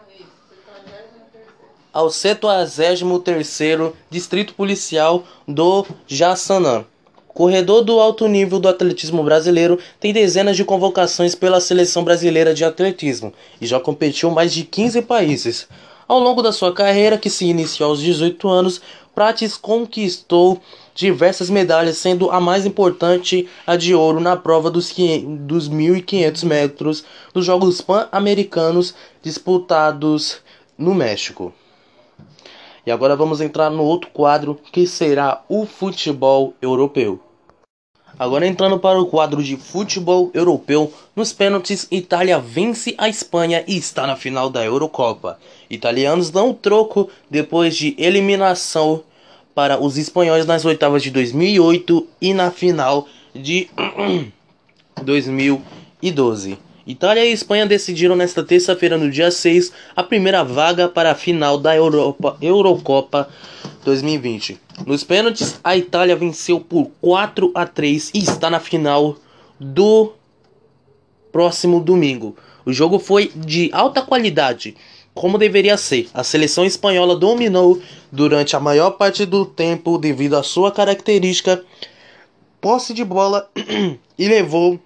Ao 1.92 2.06
73º 2.06 3.92
Distrito 4.08 4.54
Policial 4.54 5.24
do 5.46 5.84
Jaçanã. 6.06 6.84
Corredor 7.26 7.82
do 7.82 7.98
alto 7.98 8.28
nível 8.28 8.60
do 8.60 8.68
atletismo 8.68 9.24
brasileiro 9.24 9.76
tem 9.98 10.12
dezenas 10.12 10.56
de 10.56 10.64
convocações 10.64 11.34
pela 11.34 11.60
seleção 11.60 12.04
brasileira 12.04 12.54
de 12.54 12.64
atletismo 12.64 13.32
e 13.60 13.66
já 13.66 13.80
competiu 13.80 14.30
mais 14.30 14.54
de 14.54 14.62
15 14.62 15.02
países. 15.02 15.66
Ao 16.06 16.20
longo 16.20 16.42
da 16.42 16.52
sua 16.52 16.72
carreira, 16.72 17.18
que 17.18 17.28
se 17.28 17.46
iniciou 17.46 17.90
aos 17.90 18.00
18 18.00 18.48
anos, 18.48 18.80
Prates 19.12 19.56
conquistou 19.56 20.60
diversas 20.94 21.50
medalhas, 21.50 21.98
sendo 21.98 22.30
a 22.30 22.40
mais 22.40 22.64
importante 22.64 23.48
a 23.66 23.74
de 23.74 23.96
ouro 23.96 24.20
na 24.20 24.36
prova 24.36 24.70
dos, 24.70 24.94
dos 25.40 25.68
1.500 25.68 26.44
metros 26.44 27.04
dos 27.34 27.44
Jogos 27.44 27.80
Pan-Americanos 27.80 28.94
disputados 29.22 30.38
no 30.78 30.94
México. 30.94 31.52
E 32.90 32.92
agora 32.92 33.14
vamos 33.14 33.40
entrar 33.40 33.70
no 33.70 33.84
outro 33.84 34.10
quadro 34.10 34.58
que 34.72 34.84
será 34.84 35.44
o 35.48 35.64
futebol 35.64 36.54
europeu. 36.60 37.20
Agora 38.18 38.44
entrando 38.44 38.80
para 38.80 39.00
o 39.00 39.06
quadro 39.06 39.44
de 39.44 39.56
futebol 39.56 40.28
europeu, 40.34 40.92
nos 41.14 41.32
pênaltis, 41.32 41.86
Itália 41.88 42.40
vence 42.40 42.96
a 42.98 43.08
Espanha 43.08 43.62
e 43.68 43.76
está 43.76 44.08
na 44.08 44.16
final 44.16 44.50
da 44.50 44.64
Eurocopa. 44.64 45.38
Italianos 45.70 46.30
dão 46.30 46.52
troco 46.52 47.08
depois 47.30 47.76
de 47.76 47.94
eliminação 47.96 49.04
para 49.54 49.80
os 49.80 49.96
espanhóis 49.96 50.44
nas 50.44 50.64
oitavas 50.64 51.00
de 51.00 51.12
2008 51.12 52.08
e 52.20 52.34
na 52.34 52.50
final 52.50 53.06
de 53.32 53.70
2012. 55.00 56.58
Itália 56.90 57.24
e 57.24 57.32
Espanha 57.32 57.66
decidiram 57.66 58.16
nesta 58.16 58.42
terça-feira, 58.42 58.98
no 58.98 59.08
dia 59.08 59.30
6, 59.30 59.72
a 59.94 60.02
primeira 60.02 60.42
vaga 60.42 60.88
para 60.88 61.12
a 61.12 61.14
final 61.14 61.56
da 61.56 61.74
Europa, 61.74 62.36
Eurocopa 62.42 63.28
2020. 63.84 64.58
Nos 64.84 65.04
pênaltis, 65.04 65.60
a 65.62 65.76
Itália 65.76 66.16
venceu 66.16 66.58
por 66.58 66.90
4 67.00 67.52
a 67.54 67.64
3 67.64 68.10
e 68.12 68.18
está 68.18 68.50
na 68.50 68.58
final 68.58 69.16
do 69.60 70.12
próximo 71.30 71.78
domingo. 71.78 72.36
O 72.66 72.72
jogo 72.72 72.98
foi 72.98 73.30
de 73.36 73.70
alta 73.72 74.02
qualidade, 74.02 74.74
como 75.14 75.38
deveria 75.38 75.76
ser. 75.76 76.08
A 76.12 76.24
seleção 76.24 76.64
espanhola 76.64 77.14
dominou 77.14 77.80
durante 78.10 78.56
a 78.56 78.60
maior 78.60 78.90
parte 78.92 79.24
do 79.24 79.46
tempo 79.46 79.96
devido 79.96 80.36
à 80.36 80.42
sua 80.42 80.72
característica 80.72 81.64
posse 82.60 82.92
de 82.92 83.04
bola 83.04 83.48
e 84.18 84.26
levou 84.26 84.80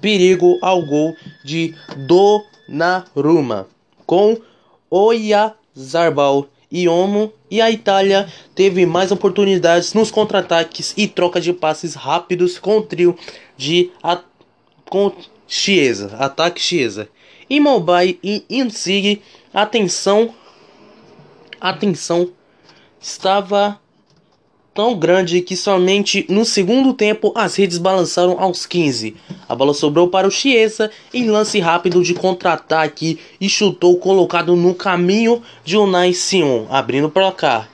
perigo 0.00 0.58
ao 0.62 0.82
gol 0.82 1.16
de 1.44 1.74
Donnarumma 1.96 3.66
com 4.06 4.36
Oyarzabal 4.90 6.48
e 6.70 6.88
Omo 6.88 7.32
e 7.50 7.60
a 7.60 7.70
Itália 7.70 8.28
teve 8.54 8.86
mais 8.86 9.10
oportunidades 9.10 9.92
nos 9.92 10.10
contra-ataques 10.10 10.94
e 10.96 11.08
troca 11.08 11.40
de 11.40 11.52
passes 11.52 11.94
rápidos 11.94 12.58
com 12.58 12.78
o 12.78 12.82
trio 12.82 13.16
de 13.56 13.90
a, 14.02 14.20
com 14.88 15.12
Chiesa, 15.46 16.16
ataque 16.16 16.60
Chiesa. 16.60 17.08
Immobile 17.48 18.18
e 18.22 18.44
Insigne, 18.48 19.20
atenção, 19.52 20.32
atenção, 21.60 22.30
estava 23.00 23.80
tão 24.80 24.98
grande 24.98 25.42
que 25.42 25.54
somente 25.58 26.24
no 26.26 26.42
segundo 26.42 26.94
tempo 26.94 27.34
as 27.36 27.54
redes 27.54 27.76
balançaram 27.76 28.40
aos 28.40 28.64
15. 28.64 29.14
A 29.46 29.54
bola 29.54 29.74
sobrou 29.74 30.08
para 30.08 30.26
o 30.26 30.30
Chiesa 30.30 30.90
em 31.12 31.28
lance 31.28 31.60
rápido 31.60 32.02
de 32.02 32.14
contra-ataque 32.14 33.18
e 33.38 33.46
chutou 33.46 33.98
colocado 33.98 34.56
no 34.56 34.74
caminho 34.74 35.42
de 35.66 35.76
Unai 35.76 36.14
Sion, 36.14 36.64
abrindo 36.70 37.08
o 37.08 37.10
placar. 37.10 37.68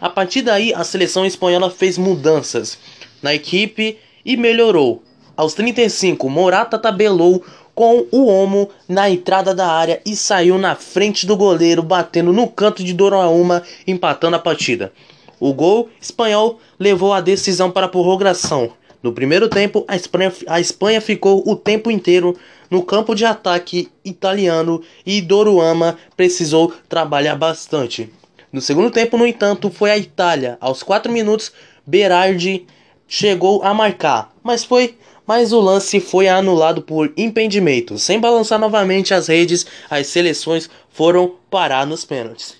A 0.00 0.10
partir 0.10 0.42
daí, 0.42 0.74
a 0.74 0.82
seleção 0.82 1.24
espanhola 1.24 1.70
fez 1.70 1.96
mudanças 1.96 2.76
na 3.22 3.32
equipe 3.32 3.96
e 4.24 4.36
melhorou. 4.36 5.00
Aos 5.36 5.54
35, 5.54 6.28
Morata 6.28 6.76
tabelou 6.76 7.40
com 7.72 8.04
o 8.10 8.26
Omo 8.26 8.68
na 8.88 9.08
entrada 9.08 9.54
da 9.54 9.68
área 9.68 10.02
e 10.04 10.16
saiu 10.16 10.58
na 10.58 10.74
frente 10.74 11.24
do 11.24 11.36
goleiro, 11.36 11.84
batendo 11.84 12.32
no 12.32 12.48
canto 12.48 12.82
de 12.82 12.92
Donnarumma, 12.92 13.62
empatando 13.86 14.34
a 14.34 14.40
partida. 14.40 14.92
O 15.40 15.52
gol 15.52 15.88
espanhol 16.00 16.58
levou 16.78 17.12
a 17.12 17.20
decisão 17.20 17.70
para 17.70 17.86
a 17.86 17.88
prorrogação. 17.88 18.72
No 19.02 19.12
primeiro 19.12 19.48
tempo, 19.48 19.84
a 19.86 19.94
Espanha, 19.94 20.32
a 20.48 20.60
Espanha 20.60 21.00
ficou 21.00 21.42
o 21.48 21.54
tempo 21.54 21.90
inteiro 21.90 22.36
no 22.70 22.82
campo 22.82 23.14
de 23.14 23.24
ataque 23.24 23.88
italiano 24.04 24.82
e 25.06 25.20
Doruama 25.20 25.96
precisou 26.16 26.72
trabalhar 26.88 27.36
bastante. 27.36 28.12
No 28.52 28.60
segundo 28.60 28.90
tempo, 28.90 29.16
no 29.16 29.26
entanto, 29.26 29.70
foi 29.70 29.90
a 29.90 29.98
Itália. 29.98 30.58
Aos 30.60 30.82
4 30.82 31.12
minutos, 31.12 31.52
Berardi 31.86 32.66
chegou 33.06 33.62
a 33.62 33.72
marcar, 33.72 34.32
mas 34.42 34.64
foi 34.64 34.96
mas 35.28 35.52
o 35.52 35.60
lance 35.60 36.00
foi 36.00 36.26
anulado 36.26 36.80
por 36.80 37.12
impedimento. 37.14 37.98
Sem 37.98 38.18
balançar 38.18 38.58
novamente 38.58 39.12
as 39.12 39.26
redes, 39.26 39.66
as 39.90 40.06
seleções 40.06 40.70
foram 40.88 41.34
parar 41.50 41.86
nos 41.86 42.02
pênaltis. 42.02 42.54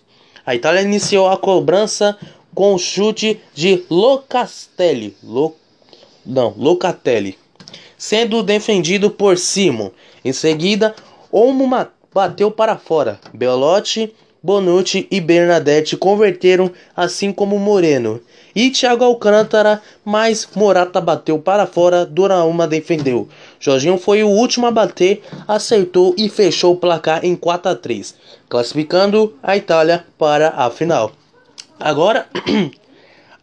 A 0.44 0.54
Itália 0.54 0.82
iniciou 0.82 1.28
a 1.28 1.38
cobrança 1.38 2.18
com 2.58 2.74
o 2.74 2.78
chute 2.78 3.40
de 3.54 3.84
Locastelli, 3.88 5.16
Lo, 5.22 5.54
não, 6.26 6.52
Locatelli, 6.58 7.38
sendo 7.96 8.42
defendido 8.42 9.12
por 9.12 9.38
Simo. 9.38 9.92
Em 10.24 10.32
seguida, 10.32 10.92
Olmo 11.30 11.70
bateu 12.12 12.50
para 12.50 12.76
fora. 12.76 13.20
Belotti, 13.32 14.12
Bonucci 14.42 15.06
e 15.08 15.20
Bernadette 15.20 15.96
converteram, 15.96 16.68
assim 16.96 17.30
como 17.32 17.56
Moreno. 17.60 18.20
E 18.56 18.70
Thiago 18.70 19.04
Alcântara, 19.04 19.80
mas 20.04 20.48
Morata 20.56 21.00
bateu 21.00 21.38
para 21.38 21.64
fora, 21.64 22.04
Donnarumma 22.04 22.66
defendeu. 22.66 23.28
Jorginho 23.60 23.98
foi 23.98 24.24
o 24.24 24.28
último 24.28 24.66
a 24.66 24.72
bater, 24.72 25.22
acertou 25.46 26.12
e 26.18 26.28
fechou 26.28 26.72
o 26.72 26.76
placar 26.76 27.24
em 27.24 27.36
4 27.36 27.70
a 27.70 27.76
3, 27.76 28.16
classificando 28.48 29.38
a 29.40 29.56
Itália 29.56 30.04
para 30.18 30.48
a 30.56 30.68
final. 30.70 31.12
Agora, 31.78 32.28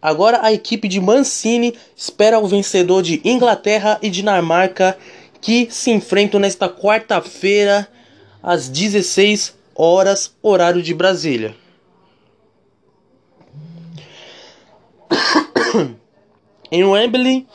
agora 0.02 0.40
a 0.42 0.52
equipe 0.52 0.88
de 0.88 1.00
Mancini 1.00 1.76
espera 1.96 2.40
o 2.40 2.48
vencedor 2.48 3.02
de 3.02 3.22
Inglaterra 3.24 3.98
e 4.02 4.10
Dinamarca 4.10 4.98
que 5.40 5.68
se 5.72 5.92
enfrentam 5.92 6.40
nesta 6.40 6.68
quarta-feira 6.68 7.88
às 8.42 8.68
16 8.68 9.54
horas 9.76 10.36
horário 10.42 10.82
de 10.82 10.94
Brasília. 10.94 11.56
em 16.72 16.84
Wembley, 16.84 17.46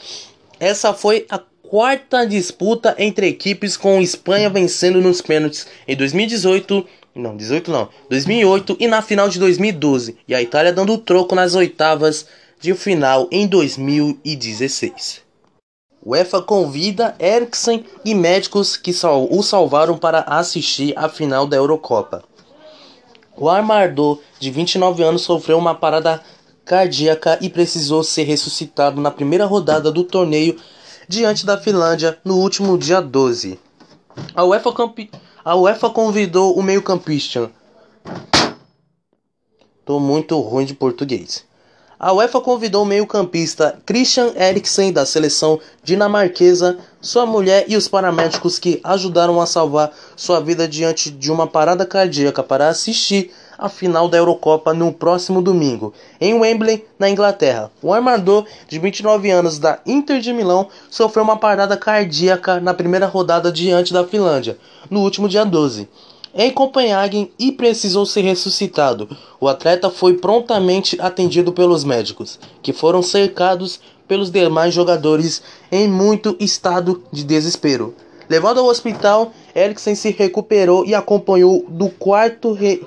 essa 0.58 0.94
foi 0.94 1.26
a 1.30 1.38
quarta 1.38 2.26
disputa 2.26 2.94
entre 2.98 3.28
equipes 3.28 3.76
com 3.76 4.00
Espanha 4.00 4.50
vencendo 4.50 5.00
nos 5.00 5.20
pênaltis 5.22 5.66
em 5.86 5.94
2018 5.94 6.86
não, 7.14 7.36
18 7.36 7.70
não. 7.70 7.88
2008 8.08 8.76
e 8.78 8.86
na 8.86 9.02
final 9.02 9.28
de 9.28 9.38
2012. 9.38 10.16
E 10.28 10.34
a 10.34 10.40
Itália 10.40 10.72
dando 10.72 10.92
o 10.92 10.98
troco 10.98 11.34
nas 11.34 11.54
oitavas 11.54 12.26
de 12.60 12.74
final 12.74 13.28
em 13.30 13.46
2016. 13.46 15.22
UEFA 16.04 16.40
convida 16.40 17.14
Eriksen 17.18 17.84
e 18.04 18.14
médicos 18.14 18.76
que 18.76 18.92
o 19.30 19.42
salvaram 19.42 19.98
para 19.98 20.20
assistir 20.20 20.94
a 20.96 21.08
final 21.08 21.46
da 21.46 21.56
Eurocopa. 21.56 22.22
O 23.36 23.48
armador 23.48 24.20
de 24.38 24.50
29 24.50 25.02
anos 25.02 25.22
sofreu 25.22 25.58
uma 25.58 25.74
parada 25.74 26.22
cardíaca 26.64 27.38
e 27.40 27.48
precisou 27.50 28.02
ser 28.02 28.22
ressuscitado 28.24 29.00
na 29.00 29.10
primeira 29.10 29.44
rodada 29.44 29.90
do 29.90 30.04
torneio 30.04 30.56
diante 31.08 31.44
da 31.44 31.58
Finlândia 31.58 32.18
no 32.24 32.36
último 32.36 32.78
dia 32.78 33.00
12. 33.00 33.58
A 34.34 34.44
UEFA 34.44 34.72
campeã 34.72 35.08
a 35.50 35.56
UEFA 35.56 35.90
convidou 35.90 36.56
o 36.56 36.62
meio-campista. 36.62 37.50
Tô 39.84 39.98
muito 39.98 40.38
ruim 40.38 40.64
de 40.64 40.74
português. 40.74 41.44
A 41.98 42.12
UEFA 42.12 42.40
convidou 42.40 42.84
o 42.84 42.86
meio-campista 42.86 43.76
Christian 43.84 44.32
Eriksen 44.36 44.92
da 44.92 45.04
seleção 45.04 45.58
dinamarquesa, 45.82 46.78
sua 47.00 47.26
mulher 47.26 47.64
e 47.66 47.76
os 47.76 47.88
paramédicos 47.88 48.60
que 48.60 48.80
ajudaram 48.84 49.40
a 49.40 49.46
salvar 49.46 49.92
sua 50.14 50.38
vida 50.38 50.68
diante 50.68 51.10
de 51.10 51.32
uma 51.32 51.48
parada 51.48 51.84
cardíaca 51.84 52.44
para 52.44 52.68
assistir 52.68 53.32
a 53.60 53.68
final 53.68 54.08
da 54.08 54.16
Eurocopa 54.16 54.72
no 54.72 54.90
próximo 54.90 55.42
domingo, 55.42 55.92
em 56.18 56.32
Wembley, 56.32 56.84
na 56.98 57.10
Inglaterra. 57.10 57.70
O 57.82 57.92
armador, 57.92 58.46
de 58.66 58.78
29 58.78 59.30
anos 59.30 59.58
da 59.58 59.78
Inter 59.84 60.18
de 60.18 60.32
Milão, 60.32 60.68
sofreu 60.90 61.22
uma 61.22 61.36
parada 61.36 61.76
cardíaca 61.76 62.58
na 62.58 62.72
primeira 62.72 63.06
rodada 63.06 63.52
diante 63.52 63.92
da 63.92 64.06
Finlândia, 64.06 64.56
no 64.88 65.00
último 65.00 65.28
dia 65.28 65.44
12 65.44 65.86
em 66.32 66.50
Copenhague 66.50 67.32
e 67.36 67.50
precisou 67.50 68.06
ser 68.06 68.22
ressuscitado. 68.22 69.08
O 69.40 69.48
atleta 69.48 69.90
foi 69.90 70.14
prontamente 70.14 70.96
atendido 71.00 71.52
pelos 71.52 71.82
médicos, 71.82 72.38
que 72.62 72.72
foram 72.72 73.02
cercados 73.02 73.80
pelos 74.06 74.30
demais 74.30 74.72
jogadores 74.72 75.42
em 75.70 75.88
muito 75.88 76.36
estado 76.38 77.02
de 77.12 77.24
desespero. 77.24 77.94
Levado 78.28 78.60
ao 78.60 78.66
hospital, 78.66 79.32
Eriksen 79.54 79.96
se 79.96 80.10
recuperou 80.12 80.86
e 80.86 80.94
acompanhou 80.94 81.64
do 81.68 81.88
quarto 81.88 82.52
re 82.52 82.80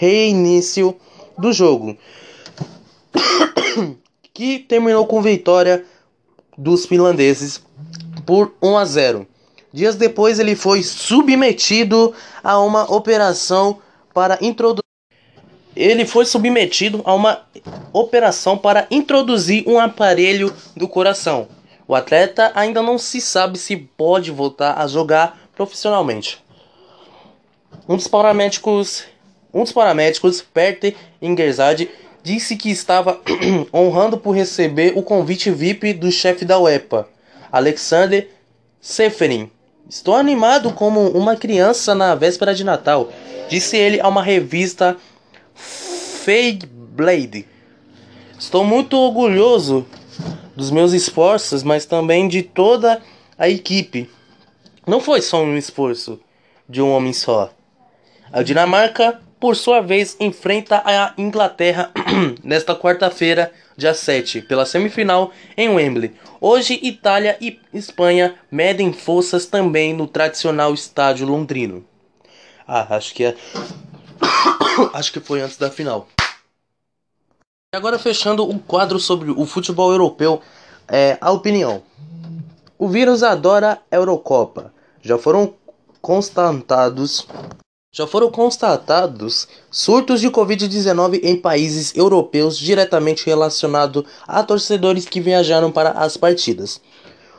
reinício 0.00 0.96
do 1.36 1.52
jogo, 1.52 1.94
que 4.32 4.60
terminou 4.60 5.06
com 5.06 5.20
vitória 5.20 5.84
dos 6.56 6.86
finlandeses 6.86 7.62
por 8.24 8.54
1 8.62 8.78
a 8.78 8.84
0. 8.86 9.26
Dias 9.70 9.96
depois 9.96 10.38
ele 10.38 10.56
foi 10.56 10.82
submetido 10.82 12.14
a 12.42 12.58
uma 12.58 12.90
operação 12.90 13.78
para 14.14 14.38
introduzir 14.40 14.80
ele 15.76 16.06
foi 16.06 16.24
submetido 16.24 17.02
a 17.04 17.14
uma 17.14 17.42
operação 17.92 18.56
para 18.56 18.86
introduzir 18.90 19.64
um 19.68 19.78
aparelho 19.78 20.54
do 20.74 20.88
coração. 20.88 21.46
O 21.86 21.94
atleta 21.94 22.50
ainda 22.54 22.82
não 22.82 22.98
se 22.98 23.20
sabe 23.20 23.58
se 23.58 23.76
pode 23.76 24.30
voltar 24.30 24.78
a 24.78 24.86
jogar 24.86 25.38
profissionalmente. 25.54 26.42
Um 27.88 27.96
dos 27.96 28.08
paramédicos 28.08 29.04
um 29.52 29.62
dos 29.62 29.72
paramédicos, 29.72 30.40
Peter 30.40 30.94
Ingersad, 31.20 31.88
disse 32.22 32.56
que 32.56 32.70
estava 32.70 33.20
honrando 33.72 34.18
por 34.18 34.32
receber 34.32 34.92
o 34.96 35.02
convite 35.02 35.50
VIP 35.50 35.94
do 35.94 36.10
chefe 36.10 36.44
da 36.44 36.58
UEPA, 36.58 37.08
Alexander 37.50 38.28
Seferin. 38.80 39.50
Estou 39.88 40.14
animado 40.14 40.72
como 40.72 41.08
uma 41.10 41.36
criança 41.36 41.94
na 41.94 42.14
véspera 42.14 42.54
de 42.54 42.62
Natal, 42.62 43.10
disse 43.48 43.76
ele 43.76 44.00
a 44.00 44.08
uma 44.08 44.22
revista 44.22 44.96
Fade 45.54 46.66
Blade. 46.66 47.46
Estou 48.38 48.64
muito 48.64 48.96
orgulhoso 48.96 49.86
dos 50.54 50.70
meus 50.70 50.92
esforços, 50.92 51.62
mas 51.62 51.84
também 51.84 52.28
de 52.28 52.42
toda 52.42 53.02
a 53.36 53.48
equipe. 53.48 54.08
Não 54.86 55.00
foi 55.00 55.20
só 55.22 55.42
um 55.42 55.56
esforço 55.56 56.20
de 56.68 56.80
um 56.80 56.90
homem 56.90 57.12
só. 57.12 57.50
A 58.32 58.42
Dinamarca 58.42 59.20
por 59.40 59.56
sua 59.56 59.80
vez, 59.80 60.16
enfrenta 60.20 60.82
a 60.84 61.14
Inglaterra 61.16 61.90
nesta 62.44 62.76
quarta-feira, 62.76 63.50
dia 63.74 63.94
7, 63.94 64.42
pela 64.42 64.66
semifinal 64.66 65.32
em 65.56 65.70
Wembley. 65.70 66.14
Hoje, 66.38 66.78
Itália 66.82 67.38
e 67.40 67.58
Espanha 67.72 68.34
medem 68.50 68.92
forças 68.92 69.46
também 69.46 69.94
no 69.94 70.06
tradicional 70.06 70.74
estádio 70.74 71.26
londrino. 71.26 71.84
Ah, 72.68 72.94
acho 72.94 73.14
que 73.14 73.24
é. 73.24 73.36
acho 74.92 75.10
que 75.10 75.20
foi 75.20 75.40
antes 75.40 75.56
da 75.56 75.70
final. 75.70 76.06
E 77.72 77.76
agora 77.76 77.98
fechando 77.98 78.48
o 78.48 78.58
quadro 78.58 79.00
sobre 79.00 79.30
o 79.30 79.46
futebol 79.46 79.90
europeu, 79.90 80.42
é 80.86 81.16
a 81.20 81.30
opinião. 81.32 81.82
O 82.78 82.88
vírus 82.88 83.22
adora 83.22 83.80
a 83.90 83.96
Eurocopa. 83.96 84.72
Já 85.00 85.16
foram 85.16 85.54
constatados 86.02 87.26
já 87.92 88.06
foram 88.06 88.30
constatados 88.30 89.48
surtos 89.68 90.20
de 90.20 90.30
Covid-19 90.30 91.20
em 91.24 91.36
países 91.36 91.92
europeus 91.96 92.56
diretamente 92.56 93.26
relacionados 93.26 94.04
a 94.28 94.44
torcedores 94.44 95.06
que 95.06 95.20
viajaram 95.20 95.72
para 95.72 95.90
as 95.90 96.16
partidas. 96.16 96.80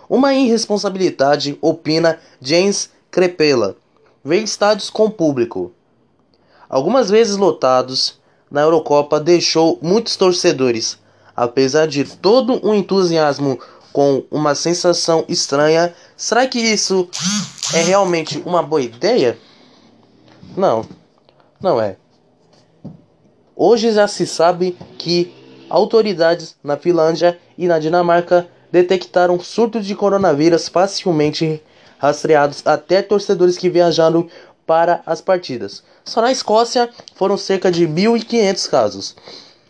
Uma 0.09 0.33
irresponsabilidade, 0.33 1.57
opina 1.61 2.19
James 2.41 2.89
Crepella. 3.09 3.77
Ver 4.23 4.43
estádios 4.43 4.89
com 4.89 5.09
público, 5.09 5.71
algumas 6.69 7.09
vezes 7.09 7.37
lotados, 7.37 8.19
na 8.51 8.61
Eurocopa 8.61 9.19
deixou 9.19 9.79
muitos 9.81 10.17
torcedores, 10.17 10.99
apesar 11.35 11.87
de 11.87 12.03
todo 12.03 12.59
o 12.63 12.75
entusiasmo 12.75 13.57
com 13.93 14.23
uma 14.29 14.53
sensação 14.53 15.23
estranha. 15.29 15.95
Será 16.15 16.45
que 16.45 16.59
isso 16.59 17.09
é 17.73 17.81
realmente 17.81 18.43
uma 18.45 18.61
boa 18.61 18.81
ideia? 18.81 19.39
Não, 20.55 20.85
não 21.61 21.79
é. 21.79 21.95
Hoje 23.55 23.91
já 23.91 24.07
se 24.07 24.25
sabe 24.25 24.77
que 24.97 25.33
autoridades 25.69 26.55
na 26.63 26.75
Finlândia 26.77 27.39
e 27.57 27.67
na 27.67 27.79
Dinamarca 27.79 28.47
detectaram 28.71 29.39
surtos 29.39 29.85
de 29.85 29.95
coronavírus 29.95 30.67
facilmente 30.67 31.61
rastreados 31.97 32.65
até 32.65 33.01
torcedores 33.01 33.57
que 33.57 33.69
viajaram 33.69 34.27
para 34.65 35.01
as 35.05 35.21
partidas. 35.21 35.83
Só 36.03 36.21
na 36.21 36.31
Escócia 36.31 36.89
foram 37.15 37.37
cerca 37.37 37.71
de 37.71 37.87
1.500 37.87 38.69
casos. 38.69 39.15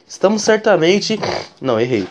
Estamos 0.08 0.42
certamente. 0.42 1.20
Não, 1.60 1.80
errei. 1.80 2.08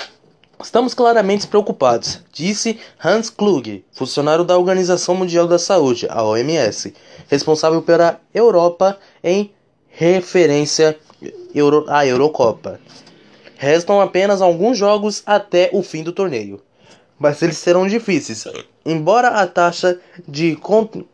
Estamos 0.63 0.93
claramente 0.93 1.47
preocupados, 1.47 2.21
disse 2.31 2.79
Hans 3.03 3.31
Klug, 3.31 3.83
funcionário 3.93 4.45
da 4.45 4.59
Organização 4.59 5.15
Mundial 5.15 5.49
da 5.49 5.59
Saúde, 5.59 6.07
a 6.11 6.23
OMS, 6.23 6.93
responsável 7.29 7.81
pela 7.81 8.21
Europa 8.35 8.99
em 9.25 9.53
referência 9.89 10.99
à 11.89 12.07
Eurocopa. 12.07 12.79
Restam 13.57 14.03
apenas 14.03 14.43
alguns 14.43 14.77
jogos 14.77 15.23
até 15.25 15.71
o 15.73 15.83
fim 15.83 16.03
do 16.03 16.13
torneio, 16.13 16.61
mas 17.19 17.41
eles 17.41 17.57
serão 17.57 17.87
difíceis, 17.89 18.45
embora 18.85 19.29
a 19.29 19.47
taxa 19.47 19.99
de 20.29 20.59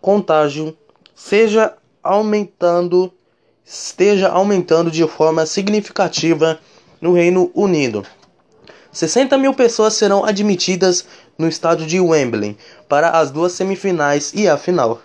contágio 0.00 0.76
seja 1.14 1.72
aumentando, 2.02 3.12
esteja 3.64 4.28
aumentando 4.28 4.90
de 4.90 5.06
forma 5.06 5.46
significativa 5.46 6.58
no 7.00 7.12
Reino 7.12 7.50
Unido. 7.54 8.04
60 8.96 9.36
mil 9.36 9.52
pessoas 9.52 9.92
serão 9.92 10.24
admitidas 10.24 11.06
no 11.36 11.46
estádio 11.46 11.86
de 11.86 12.00
Wembley 12.00 12.56
para 12.88 13.10
as 13.10 13.30
duas 13.30 13.52
semifinais 13.52 14.32
e 14.34 14.48
a 14.48 14.56
final. 14.56 15.02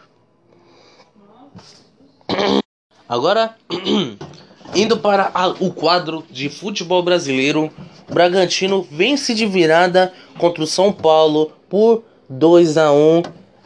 Agora, 3.07 3.53
indo 4.73 4.97
para 4.97 5.29
o 5.59 5.73
quadro 5.73 6.23
de 6.31 6.49
futebol 6.49 7.03
brasileiro, 7.03 7.69
Bragantino 8.09 8.87
vence 8.89 9.33
de 9.33 9.45
virada 9.45 10.13
contra 10.39 10.63
o 10.63 10.67
São 10.67 10.93
Paulo 10.93 11.51
por 11.67 12.05
2 12.29 12.77
a 12.77 12.93
1 12.93 13.23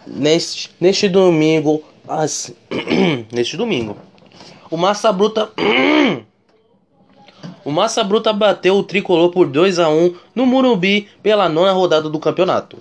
neste, 0.08 0.72
neste 0.82 1.08
domingo. 1.08 1.84
Neste 3.32 3.58
domingo. 3.58 3.98
O 4.70 4.78
Massa 4.78 5.12
Bruta 5.12 5.52
o 7.66 7.72
Massa 7.72 8.04
Bruta 8.04 8.32
bateu 8.32 8.76
o 8.76 8.84
tricolor 8.84 9.32
por 9.32 9.48
2 9.48 9.80
a 9.80 9.90
1 9.90 10.14
no 10.36 10.46
Murumbi 10.46 11.08
pela 11.24 11.50
nona 11.50 11.72
rodada 11.72 12.08
do 12.08 12.20
campeonato. 12.20 12.78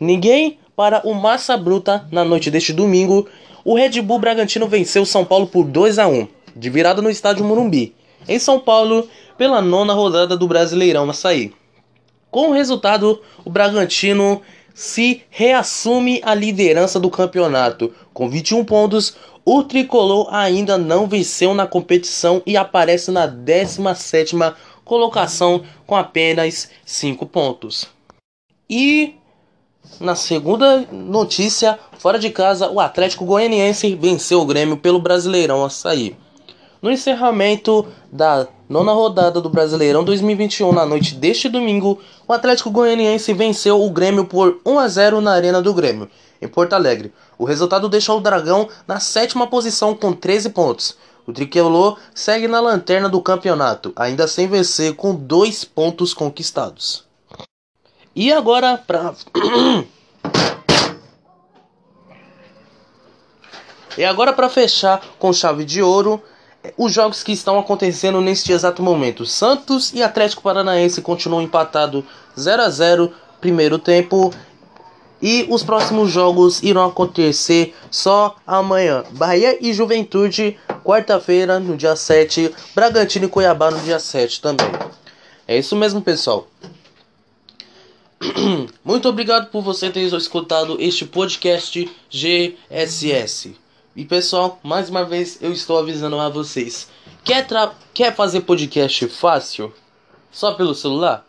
Ninguém 0.00 0.58
para 0.74 1.00
o 1.06 1.14
Massa 1.14 1.56
Bruta 1.56 2.04
na 2.10 2.24
noite 2.24 2.50
deste 2.50 2.72
domingo. 2.72 3.28
O 3.64 3.76
Red 3.76 4.02
Bull 4.02 4.18
Bragantino 4.18 4.66
venceu 4.66 5.02
o 5.02 5.06
São 5.06 5.24
Paulo 5.24 5.46
por 5.46 5.64
2 5.64 6.00
a 6.00 6.08
1 6.08 6.26
de 6.56 6.70
virada 6.70 7.00
no 7.00 7.10
estádio 7.10 7.44
Murumbi, 7.44 7.94
em 8.26 8.38
São 8.38 8.58
Paulo, 8.58 9.08
pela 9.38 9.62
nona 9.62 9.92
rodada 9.92 10.36
do 10.36 10.48
Brasileirão 10.48 11.08
Açaí. 11.08 11.52
Com 12.30 12.48
o 12.48 12.52
resultado, 12.52 13.20
o 13.44 13.50
Bragantino 13.50 14.42
se 14.74 15.22
reassume 15.30 16.20
a 16.24 16.34
liderança 16.34 16.98
do 16.98 17.10
campeonato 17.10 17.92
com 18.16 18.30
21 18.30 18.64
pontos, 18.64 19.14
o 19.44 19.62
tricolor 19.62 20.34
ainda 20.34 20.78
não 20.78 21.06
venceu 21.06 21.52
na 21.52 21.66
competição 21.66 22.42
e 22.46 22.56
aparece 22.56 23.10
na 23.10 23.28
17ª 23.28 24.54
colocação 24.86 25.62
com 25.86 25.94
apenas 25.94 26.70
5 26.86 27.26
pontos. 27.26 27.86
E 28.70 29.16
na 30.00 30.14
segunda 30.14 30.86
notícia, 30.90 31.78
fora 31.98 32.18
de 32.18 32.30
casa, 32.30 32.70
o 32.70 32.80
Atlético 32.80 33.26
Goianiense 33.26 33.94
venceu 33.94 34.40
o 34.40 34.46
Grêmio 34.46 34.78
pelo 34.78 34.98
Brasileirão 34.98 35.62
Açaí. 35.62 36.16
No 36.80 36.90
encerramento 36.90 37.86
da 38.10 38.48
nona 38.66 38.92
rodada 38.92 39.42
do 39.42 39.50
Brasileirão 39.50 40.02
2021, 40.02 40.72
na 40.72 40.86
noite 40.86 41.14
deste 41.14 41.50
domingo, 41.50 42.00
o 42.26 42.32
Atlético 42.32 42.70
Goianiense 42.70 43.34
venceu 43.34 43.82
o 43.82 43.90
Grêmio 43.90 44.24
por 44.24 44.58
1 44.64 44.78
a 44.78 44.88
0 44.88 45.20
na 45.20 45.32
Arena 45.32 45.60
do 45.60 45.74
Grêmio, 45.74 46.08
em 46.40 46.48
Porto 46.48 46.72
Alegre. 46.72 47.12
O 47.38 47.44
resultado 47.44 47.88
deixou 47.88 48.18
o 48.18 48.20
Dragão 48.20 48.68
na 48.86 49.00
sétima 49.00 49.46
posição 49.46 49.94
com 49.94 50.12
13 50.12 50.50
pontos. 50.50 50.96
O 51.26 51.32
tricolor 51.32 51.98
segue 52.14 52.46
na 52.46 52.60
lanterna 52.60 53.08
do 53.08 53.20
campeonato, 53.20 53.92
ainda 53.96 54.28
sem 54.28 54.46
vencer, 54.46 54.94
com 54.94 55.14
dois 55.14 55.64
pontos 55.64 56.14
conquistados. 56.14 57.04
E 58.14 58.32
agora 58.32 58.78
para 58.78 59.14
E 63.98 64.04
agora 64.04 64.32
para 64.32 64.48
fechar 64.50 65.02
com 65.18 65.32
chave 65.32 65.64
de 65.64 65.82
ouro, 65.82 66.22
os 66.76 66.92
jogos 66.92 67.22
que 67.22 67.32
estão 67.32 67.58
acontecendo 67.58 68.20
neste 68.20 68.52
exato 68.52 68.82
momento. 68.82 69.24
Santos 69.24 69.92
e 69.94 70.02
Atlético 70.02 70.42
Paranaense 70.42 71.00
continuam 71.00 71.40
empatados 71.42 72.04
0 72.38 72.62
a 72.62 72.68
0 72.68 73.12
primeiro 73.40 73.78
tempo 73.78 74.32
e 75.20 75.46
os 75.48 75.62
próximos 75.62 76.10
jogos 76.10 76.62
irão 76.62 76.86
acontecer 76.86 77.74
só 77.90 78.36
amanhã. 78.46 79.04
Bahia 79.12 79.58
e 79.60 79.72
Juventude, 79.72 80.58
quarta-feira, 80.84 81.58
no 81.58 81.76
dia 81.76 81.96
7. 81.96 82.54
Bragantino 82.74 83.26
e 83.26 83.28
Cuiabá 83.28 83.70
no 83.70 83.80
dia 83.80 83.98
7 83.98 84.40
também. 84.40 84.70
É 85.48 85.58
isso 85.58 85.74
mesmo, 85.76 86.02
pessoal. 86.02 86.46
Muito 88.84 89.08
obrigado 89.08 89.50
por 89.50 89.62
você 89.62 89.90
ter 89.90 90.00
escutado 90.00 90.76
este 90.80 91.04
podcast 91.04 91.90
GSS. 92.10 93.56
E 93.94 94.04
pessoal, 94.04 94.58
mais 94.62 94.90
uma 94.90 95.04
vez 95.04 95.38
eu 95.40 95.52
estou 95.52 95.78
avisando 95.78 96.18
a 96.20 96.28
vocês. 96.28 96.88
Quer, 97.24 97.46
quer 97.94 98.14
fazer 98.14 98.42
podcast 98.42 99.08
fácil? 99.08 99.72
Só 100.30 100.52
pelo 100.52 100.74
celular? 100.74 101.26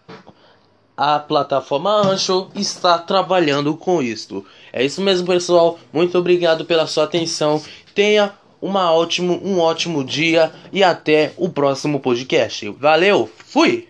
A 0.97 1.19
plataforma 1.19 1.91
Ancho 1.91 2.49
está 2.55 2.97
trabalhando 2.97 3.77
com 3.77 4.01
isto. 4.01 4.43
É 4.73 4.83
isso 4.83 4.99
mesmo, 4.99 5.27
pessoal. 5.27 5.77
Muito 5.93 6.17
obrigado 6.17 6.65
pela 6.65 6.87
sua 6.87 7.03
atenção. 7.03 7.61
Tenha 7.93 8.33
uma 8.59 8.91
ótimo, 8.91 9.39
um 9.43 9.59
ótimo 9.59 10.03
dia 10.03 10.51
e 10.73 10.83
até 10.83 11.33
o 11.37 11.49
próximo 11.49 11.99
podcast. 11.99 12.67
Valeu, 12.71 13.29
fui! 13.45 13.87